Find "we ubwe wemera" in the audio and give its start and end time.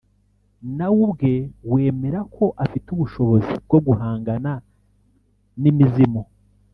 0.93-2.19